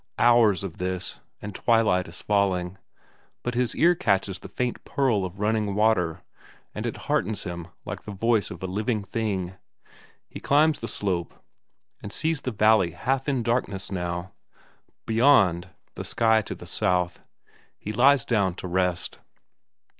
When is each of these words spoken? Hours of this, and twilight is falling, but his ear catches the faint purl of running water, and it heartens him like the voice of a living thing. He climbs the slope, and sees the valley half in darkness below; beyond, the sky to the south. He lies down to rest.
Hours 0.17 0.63
of 0.63 0.77
this, 0.77 1.19
and 1.43 1.53
twilight 1.53 2.07
is 2.07 2.23
falling, 2.23 2.79
but 3.43 3.53
his 3.53 3.75
ear 3.75 3.93
catches 3.93 4.39
the 4.39 4.49
faint 4.49 4.83
purl 4.83 5.23
of 5.23 5.39
running 5.39 5.75
water, 5.75 6.23
and 6.73 6.87
it 6.87 6.97
heartens 7.05 7.43
him 7.43 7.67
like 7.85 8.01
the 8.01 8.11
voice 8.11 8.49
of 8.49 8.63
a 8.63 8.65
living 8.65 9.03
thing. 9.03 9.53
He 10.27 10.39
climbs 10.39 10.79
the 10.79 10.87
slope, 10.87 11.35
and 12.01 12.11
sees 12.11 12.41
the 12.41 12.51
valley 12.51 12.93
half 12.93 13.29
in 13.29 13.43
darkness 13.43 13.89
below; 13.89 14.31
beyond, 15.05 15.69
the 15.93 16.03
sky 16.03 16.41
to 16.41 16.55
the 16.55 16.65
south. 16.65 17.19
He 17.77 17.91
lies 17.93 18.25
down 18.25 18.55
to 18.55 18.67
rest. 18.67 19.19